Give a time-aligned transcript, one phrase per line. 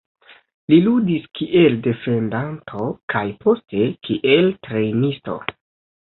[0.71, 5.37] Li ludis kiel defendanto kaj poste kiel trejnisto.